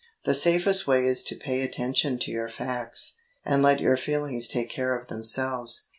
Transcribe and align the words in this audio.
The 0.25 0.33
safest 0.33 0.87
way 0.87 1.05
is 1.05 1.21
to 1.25 1.35
pay 1.35 1.61
attention 1.61 2.17
to 2.21 2.31
your 2.31 2.49
facts, 2.49 3.17
and 3.45 3.61
let 3.61 3.79
your 3.79 3.97
feelings 3.97 4.47
take 4.47 4.71
care 4.71 4.97
of 4.97 5.09
themselves. 5.09 5.89